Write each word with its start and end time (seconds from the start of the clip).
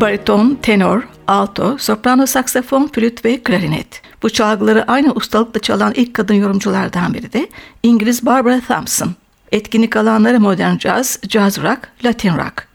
Bariton, 0.00 0.58
tenor, 0.62 1.02
alto, 1.26 1.78
soprano 1.78 2.26
saksafon, 2.26 2.88
flüt 2.92 3.24
ve 3.24 3.42
klarinet. 3.42 4.02
Bu 4.22 4.30
çalgıları 4.30 4.84
aynı 4.88 5.12
ustalıkla 5.12 5.60
çalan 5.60 5.92
ilk 5.96 6.14
kadın 6.14 6.34
yorumculardan 6.34 7.14
biri 7.14 7.32
de 7.32 7.48
İngiliz 7.82 8.26
Barbara 8.26 8.60
Thompson. 8.60 9.14
Etkinlik 9.52 9.96
alanları 9.96 10.40
modern 10.40 10.78
jazz, 10.78 11.20
jazz 11.28 11.58
rock, 11.58 11.78
latin 12.04 12.36
rock. 12.36 12.68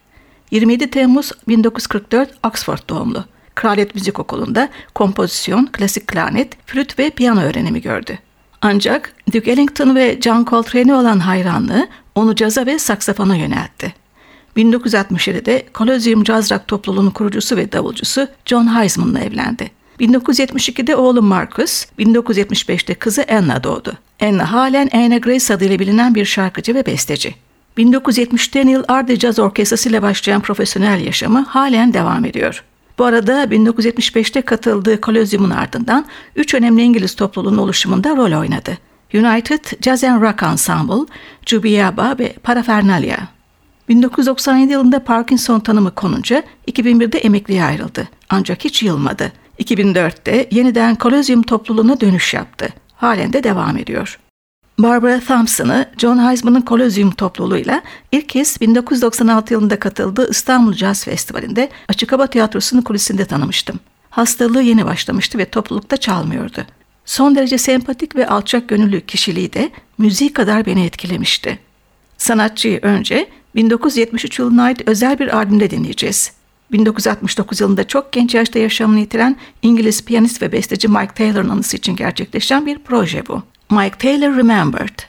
27 0.51 0.89
Temmuz 0.89 1.31
1944 1.47 2.29
Oxford 2.43 2.89
doğumlu. 2.89 3.25
Kraliyet 3.55 3.95
Müzik 3.95 4.19
Okulu'nda 4.19 4.69
kompozisyon, 4.95 5.69
klasik 5.71 6.07
klarnet, 6.07 6.57
flüt 6.65 6.99
ve 6.99 7.09
piyano 7.09 7.41
öğrenimi 7.41 7.81
gördü. 7.81 8.19
Ancak 8.61 9.13
Duke 9.33 9.51
Ellington 9.51 9.95
ve 9.95 10.21
John 10.21 10.45
Coltrane'e 10.45 10.93
olan 10.93 11.19
hayranlığı 11.19 11.87
onu 12.15 12.35
caza 12.35 12.65
ve 12.65 12.79
saksafona 12.79 13.35
yöneltti. 13.35 14.02
1967'de 14.57 15.65
Colosseum 15.75 16.25
Jazz 16.25 16.51
Rock 16.51 16.67
topluluğunun 16.67 17.09
kurucusu 17.09 17.57
ve 17.57 17.71
davulcusu 17.71 18.27
John 18.45 18.79
Heisman'la 18.79 19.19
evlendi. 19.19 19.71
1972'de 19.99 20.95
oğlu 20.95 21.21
Marcus, 21.21 21.85
1975'te 21.99 22.93
kızı 22.93 23.25
Anna 23.31 23.63
doğdu. 23.63 23.93
Anna 24.21 24.51
halen 24.51 24.89
Anna 24.93 25.17
Grace 25.17 25.53
adıyla 25.53 25.79
bilinen 25.79 26.15
bir 26.15 26.25
şarkıcı 26.25 26.75
ve 26.75 26.85
besteci. 26.85 27.35
1970'ten 27.77 28.67
yıl 28.67 28.83
Arde 28.87 29.15
Jazz 29.15 29.39
Orkestrası 29.39 29.89
ile 29.89 30.01
başlayan 30.01 30.41
profesyonel 30.41 31.05
yaşamı 31.05 31.45
halen 31.45 31.93
devam 31.93 32.25
ediyor. 32.25 32.63
Bu 32.97 33.05
arada 33.05 33.43
1975'te 33.43 34.41
katıldığı 34.41 35.01
Colosseum'un 35.01 35.49
ardından 35.49 36.05
üç 36.35 36.53
önemli 36.53 36.81
İngiliz 36.81 37.15
topluluğunun 37.15 37.57
oluşumunda 37.57 38.15
rol 38.15 38.39
oynadı. 38.39 38.77
United 39.13 39.83
Jazz 39.83 40.03
and 40.03 40.21
Rock 40.21 40.43
Ensemble, 40.43 41.13
Jubiaba 41.45 42.15
ve 42.19 42.33
Paraphernalia. 42.43 43.17
1997 43.89 44.71
yılında 44.71 45.03
Parkinson 45.03 45.59
tanımı 45.59 45.95
konunca 45.95 46.43
2001'de 46.67 47.17
emekliye 47.17 47.63
ayrıldı. 47.63 48.07
Ancak 48.29 48.65
hiç 48.65 48.83
yılmadı. 48.83 49.31
2004'te 49.59 50.47
yeniden 50.51 50.97
Colosseum 50.99 51.43
topluluğuna 51.43 52.01
dönüş 52.01 52.33
yaptı. 52.33 52.69
Halen 52.95 53.33
de 53.33 53.43
devam 53.43 53.77
ediyor. 53.77 54.19
Barbara 54.79 55.19
Thompson'ı 55.19 55.89
John 55.97 56.27
Heisman'ın 56.27 56.65
Colosseum 56.67 57.11
topluluğuyla 57.11 57.81
ilk 58.11 58.29
kez 58.29 58.61
1996 58.61 59.53
yılında 59.53 59.79
katıldığı 59.79 60.31
İstanbul 60.31 60.73
Jazz 60.73 61.03
Festivali'nde 61.03 61.69
Açık 61.87 62.11
Hava 62.11 62.27
Tiyatrosu'nun 62.27 62.81
kulisinde 62.81 63.25
tanımıştım. 63.25 63.79
Hastalığı 64.09 64.61
yeni 64.61 64.85
başlamıştı 64.85 65.37
ve 65.37 65.45
toplulukta 65.45 65.97
çalmıyordu. 65.97 66.65
Son 67.05 67.35
derece 67.35 67.57
sempatik 67.57 68.15
ve 68.15 68.27
alçak 68.27 68.69
gönüllü 68.69 69.01
kişiliği 69.01 69.53
de 69.53 69.71
müziği 69.97 70.33
kadar 70.33 70.65
beni 70.65 70.85
etkilemişti. 70.85 71.59
Sanatçıyı 72.17 72.79
önce 72.81 73.29
1973 73.55 74.39
yılına 74.39 74.63
ait 74.63 74.81
özel 74.85 75.19
bir 75.19 75.37
albümde 75.37 75.69
dinleyeceğiz. 75.69 76.31
1969 76.71 77.61
yılında 77.61 77.87
çok 77.87 78.11
genç 78.11 78.35
yaşta 78.35 78.59
yaşamını 78.59 78.99
yitiren 78.99 79.35
İngiliz 79.61 80.05
piyanist 80.05 80.41
ve 80.41 80.51
besteci 80.51 80.87
Mike 80.87 81.13
Taylor'ın 81.13 81.49
anısı 81.49 81.77
için 81.77 81.95
gerçekleşen 81.95 82.65
bir 82.65 82.79
proje 82.79 83.23
bu. 83.27 83.43
Mike 83.71 83.97
Taylor 83.97 84.37
Remembered. 84.37 84.99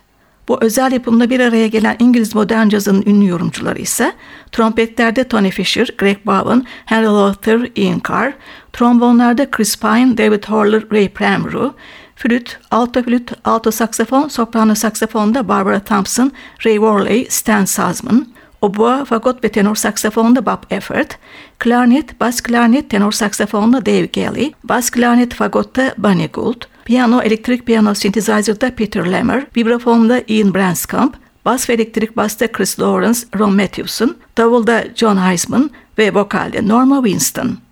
Bu 0.49 0.59
özel 0.61 0.93
yapımda 0.93 1.31
bir 1.31 1.41
araya 1.41 1.67
gelen 1.67 1.97
İngiliz 1.99 2.35
modern 2.35 2.69
cazın 2.69 3.03
ünlü 3.07 3.29
yorumcuları 3.29 3.79
ise 3.79 4.13
trompetlerde 4.53 5.25
Tony 5.25 5.51
Fisher, 5.51 5.89
Greg 5.99 6.27
Bowen, 6.27 6.67
Henry 6.85 7.07
Luther, 7.07 7.71
Ian 7.77 8.01
Carr, 8.09 8.33
trombonlarda 8.73 9.51
Chris 9.51 9.77
Pine, 9.77 10.19
David 10.19 10.45
Horler, 10.45 10.83
Ray 10.93 11.09
Premru, 11.09 11.75
flüt, 12.17 12.59
alto 12.71 13.03
flüt, 13.03 13.33
alto 13.45 13.71
saksafon, 13.71 14.29
soprano 14.31 14.75
saksafonda 14.75 15.43
Barbara 15.49 15.81
Thompson, 15.81 16.33
Ray 16.65 16.79
Worley, 16.79 17.27
Stan 17.31 17.67
Sazman, 17.67 18.27
oboa, 18.63 19.05
fagot 19.05 19.45
ve 19.45 19.49
tenor 19.49 19.75
saksafonda 19.75 20.47
Bob 20.47 20.65
Effort, 20.71 21.19
klarnet, 21.59 22.19
bas 22.21 22.41
klarnet, 22.41 22.89
tenor 22.89 23.13
saksafonda 23.13 23.87
Dave 23.87 24.09
Kelly, 24.09 24.53
bas 24.65 24.91
klarnet 24.91 25.35
fagotta 25.35 25.95
Bunny 25.99 26.29
Gould, 26.29 26.67
Piyano, 26.85 27.23
elektrik 27.23 27.67
piyano 27.67 27.95
synthesizer'da 27.95 28.71
Peter 28.71 29.13
Lemmer, 29.13 29.47
vibrafonda 29.57 30.21
Ian 30.29 30.55
Branscombe, 30.55 31.17
bas 31.45 31.69
ve 31.69 31.73
elektrik 31.73 32.17
basta 32.17 32.47
Chris 32.47 32.79
Lawrence, 32.79 33.27
Ron 33.39 33.57
Matthewson, 33.57 34.17
davulda 34.37 34.85
John 34.95 35.17
Heisman 35.17 35.71
ve 35.99 36.15
vokalde 36.15 36.69
Norma 36.69 36.97
Winston. 36.97 37.64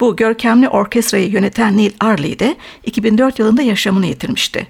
Bu 0.00 0.16
görkemli 0.16 0.68
orkestrayı 0.68 1.30
yöneten 1.30 1.76
Neil 1.76 1.92
Arley 2.00 2.38
de 2.38 2.56
2004 2.84 3.38
yılında 3.38 3.62
yaşamını 3.62 4.06
yitirmişti. 4.06 4.66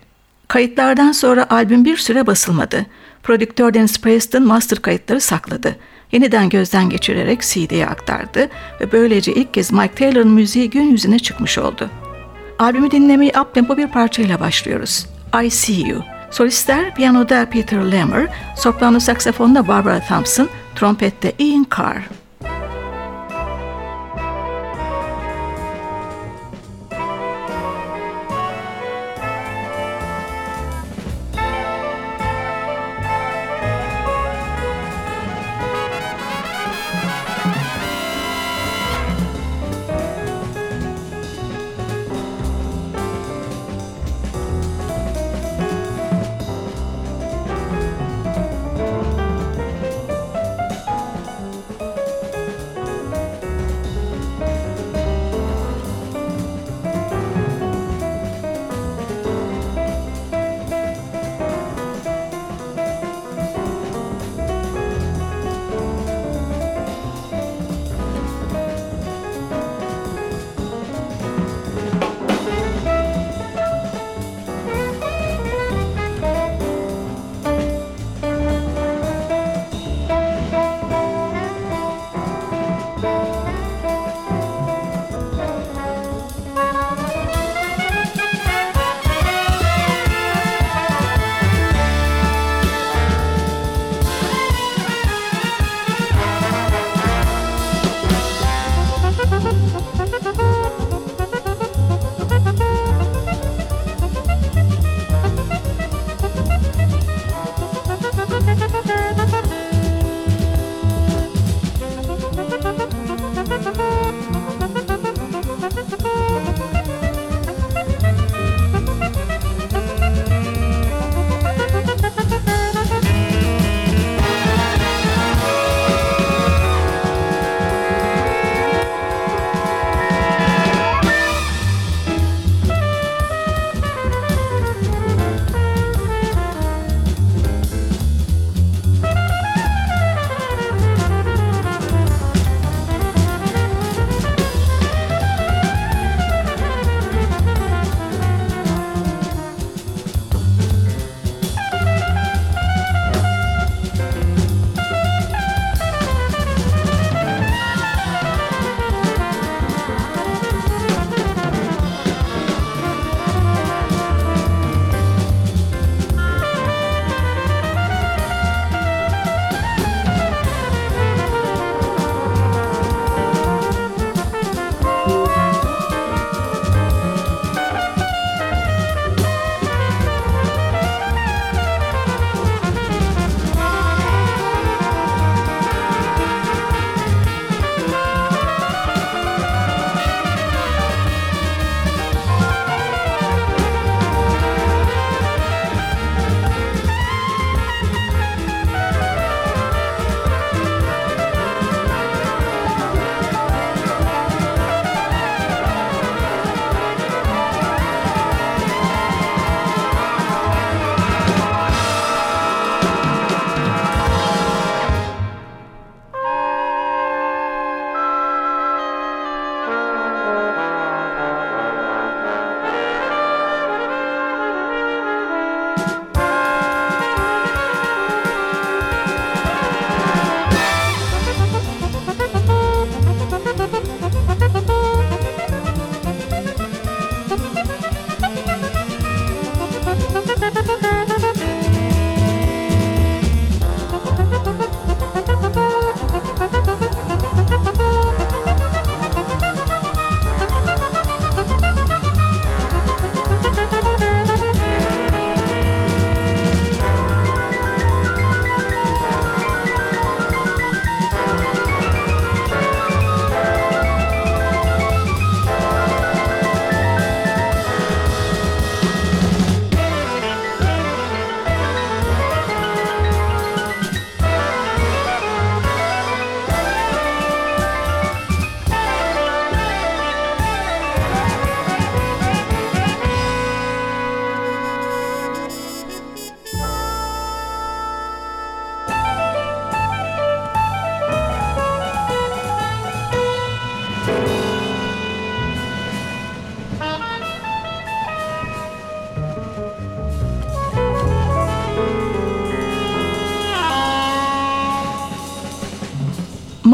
Kayıtlardan 0.49 1.13
sonra 1.13 1.47
albüm 1.51 1.85
bir 1.85 1.97
süre 1.97 2.27
basılmadı. 2.27 2.87
Prodüktör 3.23 3.75
Dennis 3.75 4.01
Preston 4.01 4.47
master 4.47 4.79
kayıtları 4.79 5.21
sakladı. 5.21 5.77
Yeniden 6.13 6.49
gözden 6.49 6.91
geçirerek 6.91 7.41
CD'ye 7.41 7.87
aktardı 7.87 8.49
ve 8.81 8.93
böylece 8.93 9.35
ilk 9.35 9.55
kez 9.55 9.73
Mike 9.73 9.95
Taylor'ın 9.95 10.31
müziği 10.31 10.71
gün 10.71 10.83
yüzüne 10.83 11.19
çıkmış 11.19 11.59
oldu. 11.59 11.91
Albümü 12.59 12.91
dinlemeyi 12.91 13.33
uptempo 13.41 13.77
bir 13.77 13.87
parçayla 13.87 14.41
başlıyoruz. 14.41 15.07
I 15.45 15.51
See 15.51 15.89
You. 15.89 16.03
Solistler 16.31 16.95
piyanoda 16.95 17.47
Peter 17.51 17.93
Lemmer, 17.93 18.27
soprano 18.57 19.01
saksafonda 19.01 19.69
Barbara 19.69 20.01
Thompson, 20.01 20.49
trompette 20.77 21.33
Ian 21.39 21.67
Carr. 21.79 22.20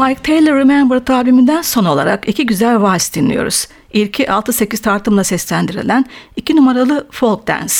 Mike 0.07 0.21
Taylor 0.21 0.55
Remembered 0.59 1.07
albümünden 1.07 1.61
son 1.61 1.85
olarak 1.85 2.29
iki 2.29 2.45
güzel 2.45 2.81
vals 2.81 3.13
dinliyoruz. 3.13 3.67
İlki 3.93 4.23
6-8 4.23 4.81
tartımla 4.81 5.23
seslendirilen 5.23 6.05
iki 6.35 6.55
numaralı 6.55 7.07
Folk 7.11 7.47
Dance. 7.47 7.73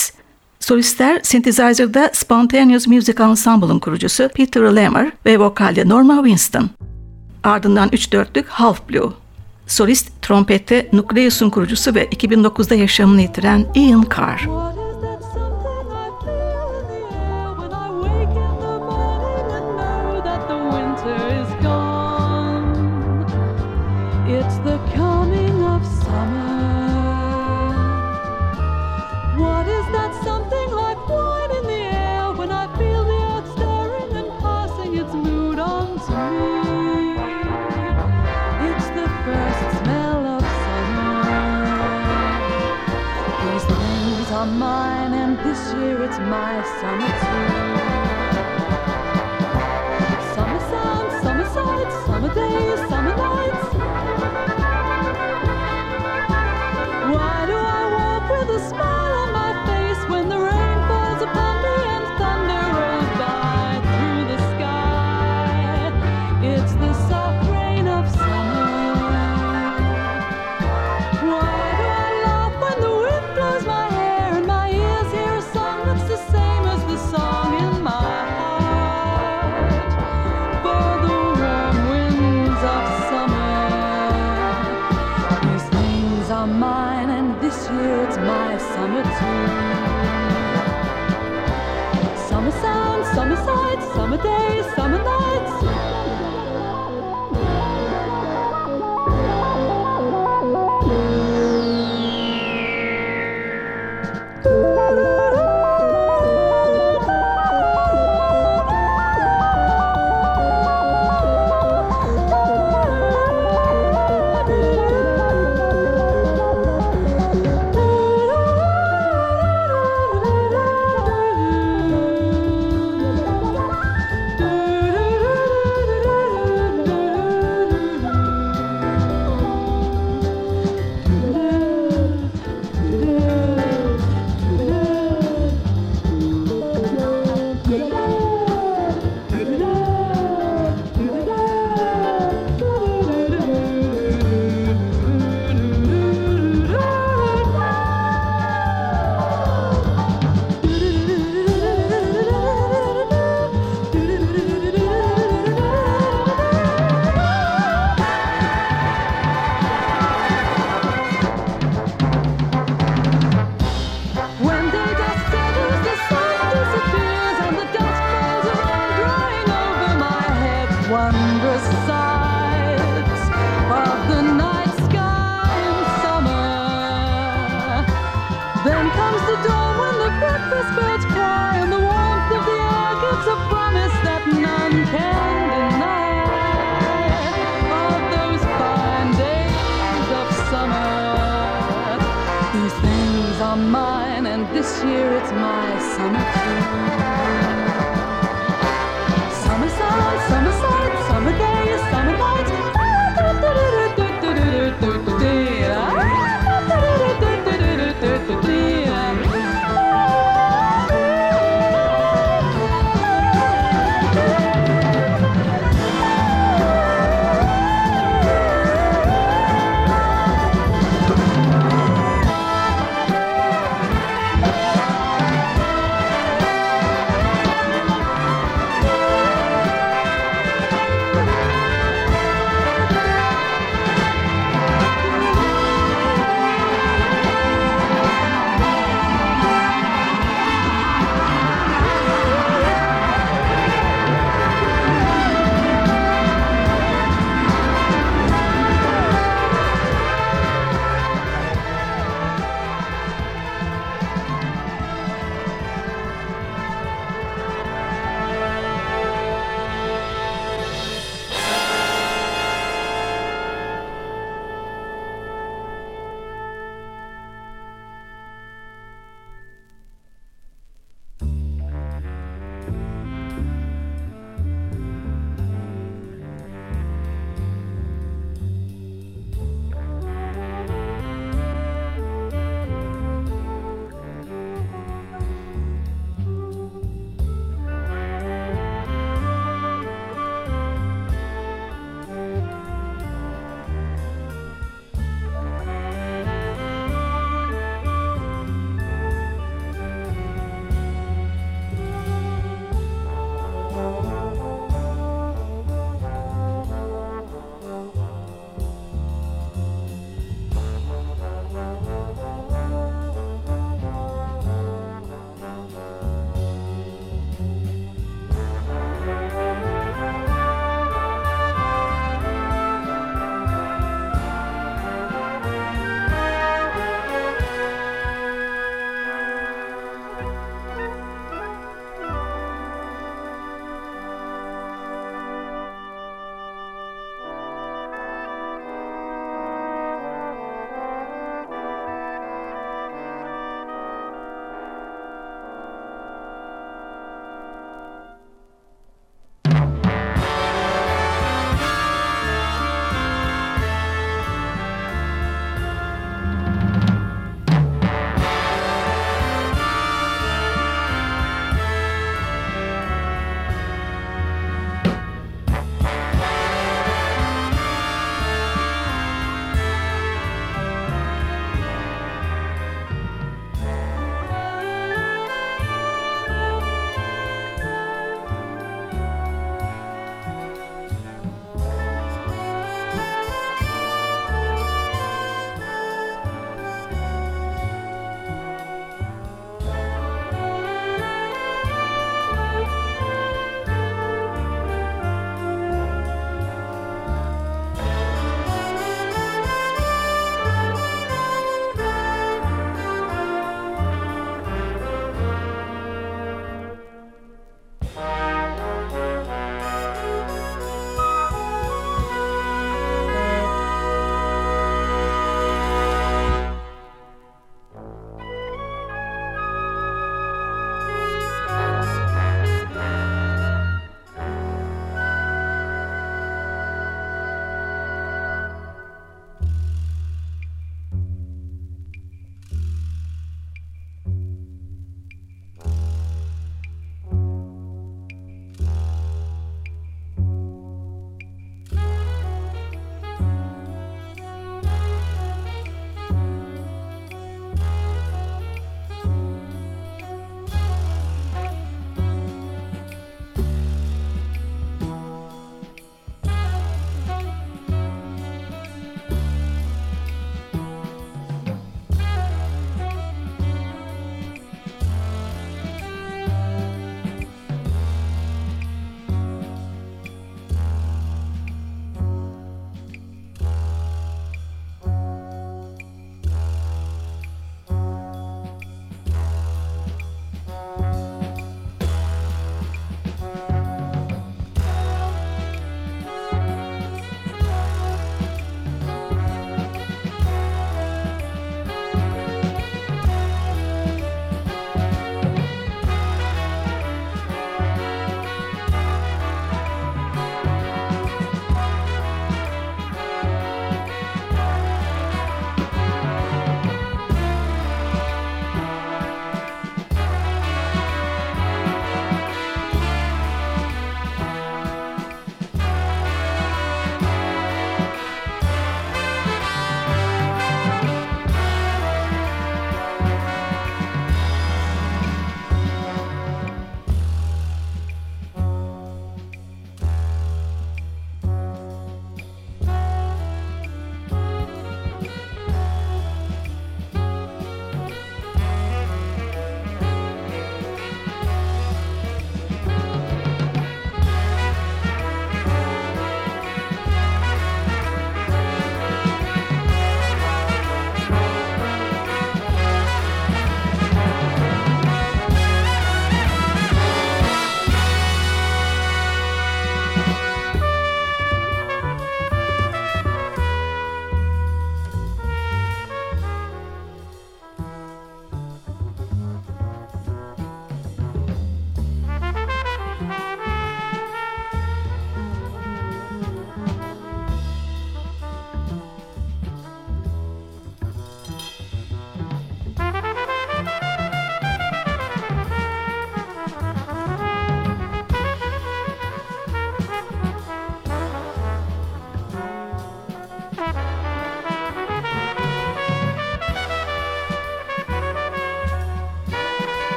Solistler 0.60 1.20
synthesizer'da 1.24 2.10
Spontaneous 2.14 2.88
Music 2.88 3.24
Ensemble'ın 3.24 3.80
kurucusu 3.80 4.30
Peter 4.36 4.76
Lemmer 4.76 5.12
ve 5.26 5.40
vokalde 5.40 5.90
Norma 5.90 6.16
Winston. 6.16 6.70
Ardından 7.44 7.90
3 7.92 8.12
dörtlük 8.12 8.48
Half 8.48 8.90
Blue. 8.90 9.12
Solist 9.68 10.22
trompette 10.22 10.90
Nucleus'un 10.94 11.50
kurucusu 11.50 11.96
ve 11.96 12.06
2009'da 12.06 12.76
yaşamını 12.76 13.22
yitiren 13.22 13.66
Ian 13.76 14.06
Carr. 14.18 14.48
my 46.19 46.64
summer 46.81 47.62
too. 47.62 47.67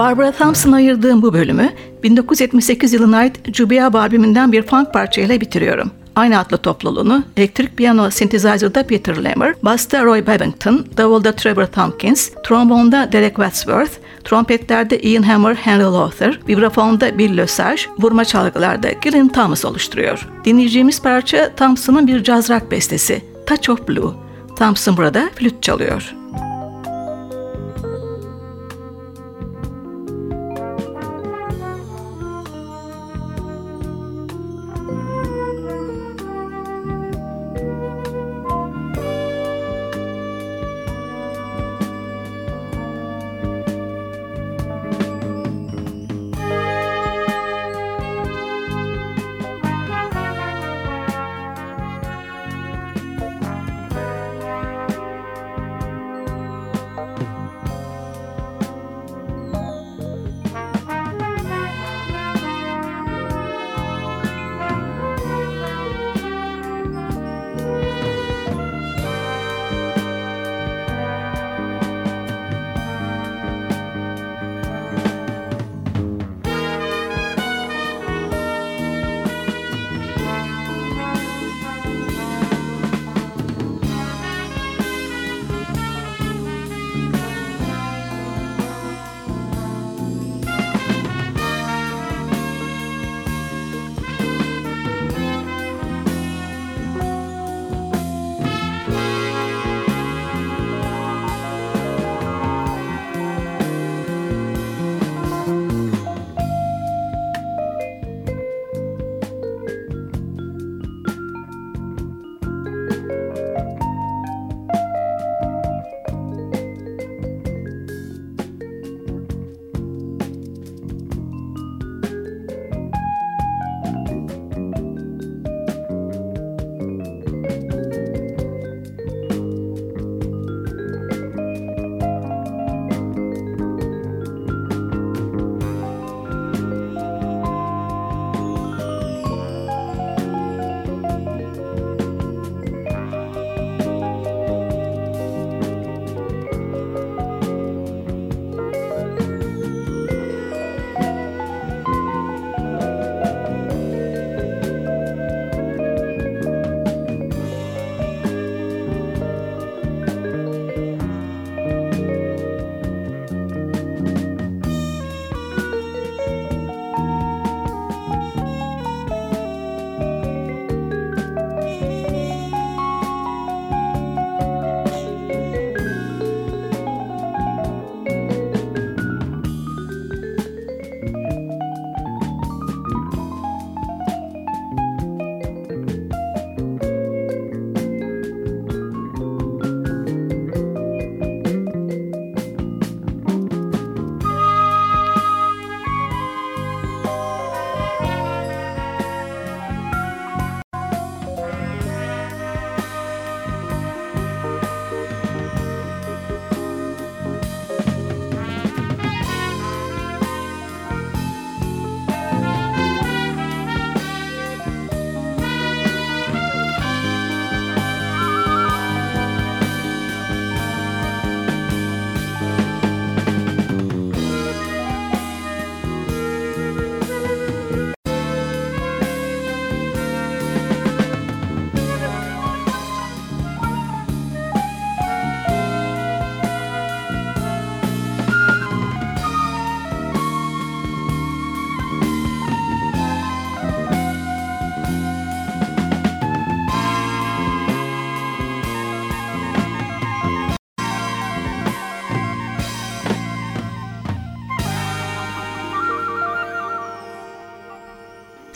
Barbara 0.00 0.32
Thompson'a 0.32 0.76
ayırdığım 0.76 1.22
bu 1.22 1.32
bölümü 1.32 1.70
1978 2.02 2.92
yılına 2.92 3.16
ait 3.16 3.54
Jubia 3.54 3.90
albümünden 4.00 4.52
bir 4.52 4.62
funk 4.62 4.92
parçayla 4.92 5.40
bitiriyorum. 5.40 5.90
Aynı 6.16 6.38
adlı 6.38 6.58
topluluğunu 6.58 7.24
elektrik 7.36 7.76
piyano 7.76 8.10
synthesizer'da 8.10 8.86
Peter 8.86 9.24
Lemmer, 9.24 9.54
basta 9.62 10.04
Roy 10.04 10.26
Babington, 10.26 10.86
davulda 10.96 11.32
Trevor 11.32 11.66
Tompkins, 11.66 12.30
trombonda 12.44 13.12
Derek 13.12 13.36
Wadsworth, 13.36 13.92
trompetlerde 14.24 15.00
Ian 15.00 15.22
Hammer, 15.22 15.54
Henry 15.54 15.82
Lawther, 15.82 16.40
vibrafonda 16.48 17.18
Bill 17.18 17.36
Lesage, 17.36 17.82
vurma 17.98 18.24
çalgılarda 18.24 18.90
Gillian 19.02 19.28
Thomas 19.28 19.64
oluşturuyor. 19.64 20.28
Dinleyeceğimiz 20.44 21.02
parça 21.02 21.54
Thompson'ın 21.54 22.06
bir 22.06 22.24
caz 22.24 22.50
rock 22.50 22.70
bestesi, 22.70 23.22
Touch 23.46 23.70
of 23.70 23.88
Blue. 23.88 24.12
Thompson 24.56 24.96
burada 24.96 25.30
flüt 25.34 25.62
çalıyor. 25.62 26.14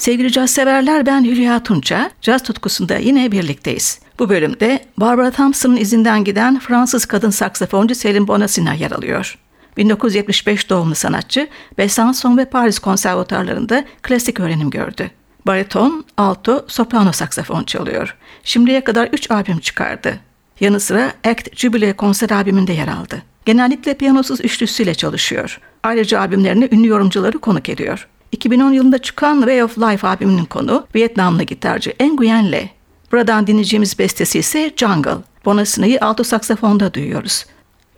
Sevgili 0.04 0.32
caz 0.32 0.50
severler 0.50 1.06
ben 1.06 1.24
Hülya 1.24 1.62
Tunça. 1.62 2.10
Caz 2.20 2.42
tutkusunda 2.42 2.96
yine 2.96 3.32
birlikteyiz. 3.32 4.00
Bu 4.18 4.28
bölümde 4.28 4.84
Barbara 4.96 5.30
Thompson'ın 5.30 5.76
izinden 5.76 6.24
giden 6.24 6.58
Fransız 6.58 7.06
kadın 7.06 7.30
saksafoncu 7.30 7.94
Céline 7.94 8.28
Bonassina 8.28 8.74
yer 8.74 8.90
alıyor. 8.90 9.38
1975 9.76 10.70
doğumlu 10.70 10.94
sanatçı 10.94 11.48
Besançon 11.78 12.38
ve 12.38 12.44
Paris 12.44 12.78
konservatuarlarında 12.78 13.84
klasik 14.02 14.40
öğrenim 14.40 14.70
gördü. 14.70 15.10
Bariton, 15.46 16.04
alto, 16.16 16.64
soprano 16.68 17.12
saksafon 17.12 17.64
çalıyor. 17.64 18.16
Şimdiye 18.42 18.84
kadar 18.84 19.08
3 19.12 19.30
albüm 19.30 19.58
çıkardı. 19.58 20.20
Yanı 20.60 20.80
sıra 20.80 21.12
Act 21.24 21.56
Jubilee 21.56 21.92
konser 21.92 22.30
albümünde 22.30 22.72
yer 22.72 22.88
aldı. 22.88 23.22
Genellikle 23.46 23.94
piyanosuz 23.94 24.40
üçlüsüyle 24.40 24.94
çalışıyor. 24.94 25.60
Ayrıca 25.82 26.20
albümlerine 26.20 26.68
ünlü 26.72 26.88
yorumcuları 26.88 27.38
konuk 27.38 27.68
ediyor. 27.68 28.08
2010 28.34 28.72
yılında 28.72 28.98
çıkan 28.98 29.38
Way 29.38 29.62
of 29.62 29.78
Life 29.78 30.08
albümünün 30.08 30.44
konu 30.44 30.86
Vietnamlı 30.94 31.42
gitarcı 31.42 31.92
Nguyen 32.00 32.52
Le. 32.52 32.70
Buradan 33.12 33.46
dinleyeceğimiz 33.46 33.98
bestesi 33.98 34.38
ise 34.38 34.72
Jungle. 34.76 35.16
Bonasına'yı 35.44 35.98
alto 36.00 36.24
saksafonda 36.24 36.94
duyuyoruz. 36.94 37.46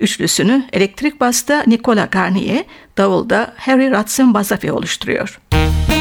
Üçlüsünü 0.01 0.65
elektrik 0.73 1.21
basta 1.21 1.65
Nicola 1.67 2.05
Garnier, 2.05 2.65
davulda 2.99 3.55
Harry 3.57 3.91
Ratson 3.91 4.35
Basafi 4.35 4.73
oluşturuyor. 4.73 5.41
Selim 5.53 5.96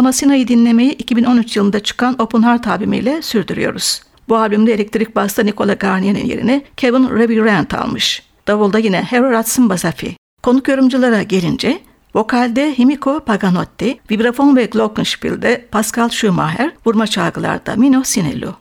Bonasina'yı 0.00 0.48
dinlemeyi 0.48 0.92
2013 0.92 1.56
yılında 1.56 1.80
çıkan 1.80 2.16
Open 2.18 2.42
Heart 2.42 2.66
albümüyle 2.66 3.22
sürdürüyoruz. 3.22 4.02
Bu 4.28 4.36
albümde 4.36 4.72
elektrik 4.72 5.16
basta 5.16 5.42
Nicola 5.42 5.74
Garnier'in 5.74 6.26
yerini 6.26 6.64
Kevin 6.76 7.10
Revirant 7.10 7.74
almış. 7.74 8.22
Davulda 8.46 8.78
yine 8.78 9.02
Harry 9.02 9.30
Ratson 9.30 9.68
Basafi. 9.68 10.16
Konuk 10.42 10.68
yorumculara 10.68 11.22
gelince 11.22 11.78
Vokalde 12.14 12.78
Himiko 12.78 13.20
Paganotti, 13.20 13.98
vibrafon 14.10 14.56
ve 14.56 14.64
glockenspiel'de 14.64 15.68
Pascal 15.70 16.08
Schumacher, 16.08 16.72
vurma 16.86 17.06
çalgılarda 17.06 17.76
Mino 17.76 18.02
Sinello. 18.04 18.54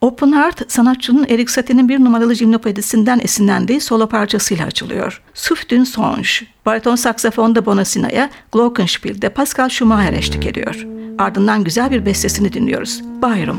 Open 0.00 0.32
Heart 0.32 0.72
sanatçının 0.72 1.26
Erik 1.28 1.50
Satie'nin 1.50 1.88
bir 1.88 2.04
numaralı 2.04 2.34
jimnopedisinden 2.34 3.20
esinlendiği 3.22 3.80
solo 3.80 4.08
parçasıyla 4.08 4.66
açılıyor. 4.66 5.22
Souffle 5.34 5.84
Songe, 5.84 6.28
bariton 6.66 6.96
saksafonda 6.96 7.66
Bonasina'ya, 7.66 8.30
Glockenspiel'de 8.52 9.28
Pascal 9.28 9.68
Schumacher 9.68 10.12
eşlik 10.12 10.46
ediyor. 10.46 10.86
Ardından 11.18 11.64
güzel 11.64 11.90
bir 11.90 12.06
bestesini 12.06 12.52
dinliyoruz. 12.52 13.00
Bayram. 13.22 13.58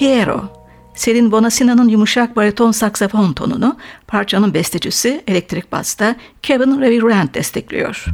Piero, 0.00 0.42
Selin 0.94 1.32
Bonasina'nın 1.32 1.88
yumuşak 1.88 2.36
bariton 2.36 2.72
saksafon 2.72 3.32
tonunu 3.32 3.76
parçanın 4.06 4.54
bestecisi 4.54 5.22
elektrik 5.26 5.72
basta 5.72 6.16
Kevin 6.42 6.80
Ray 6.80 7.02
Rand 7.02 7.34
destekliyor. 7.34 8.04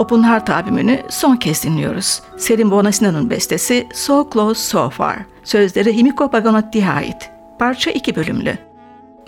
Open 0.00 0.22
Heart 0.22 0.50
albümünü 0.50 1.02
son 1.08 1.36
kez 1.36 1.64
dinliyoruz. 1.64 2.22
Selim 2.36 2.70
Bonasina'nın 2.70 3.30
bestesi 3.30 3.88
So 3.94 4.30
Close 4.32 4.60
So 4.60 4.90
Far. 4.90 5.16
Sözleri 5.44 5.96
Himiko 5.96 6.30
Paganotti'ye 6.30 6.90
ait. 6.90 7.30
Parça 7.58 7.90
iki 7.90 8.16
bölümlü. 8.16 8.58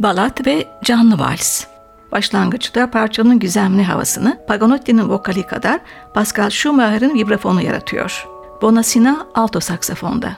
Balat 0.00 0.46
ve 0.46 0.66
canlı 0.84 1.18
vals. 1.18 1.64
Başlangıçta 2.12 2.90
parçanın 2.90 3.38
gizemli 3.38 3.82
havasını 3.82 4.38
Paganotti'nin 4.46 5.08
vokali 5.08 5.46
kadar 5.46 5.80
Pascal 6.14 6.50
Schumacher'ın 6.50 7.14
vibrafonu 7.14 7.62
yaratıyor. 7.62 8.28
Bonasina 8.62 9.26
alto 9.34 9.60
saksafonda. 9.60 10.36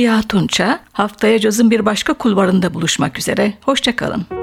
Hülya 0.00 0.22
Tunça. 0.22 0.80
Haftaya 0.92 1.38
cazın 1.38 1.70
bir 1.70 1.86
başka 1.86 2.14
kulvarında 2.14 2.74
buluşmak 2.74 3.18
üzere. 3.18 3.54
Hoşçakalın. 3.64 4.39